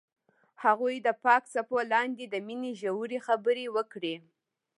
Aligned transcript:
هغوی 0.63 0.95
د 1.05 1.09
پاک 1.23 1.43
څپو 1.53 1.77
لاندې 1.93 2.25
د 2.27 2.35
مینې 2.47 2.71
ژورې 2.81 3.19
خبرې 3.27 3.65
وکړې. 3.75 4.15